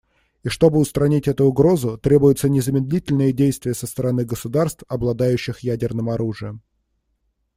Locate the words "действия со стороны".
3.33-4.25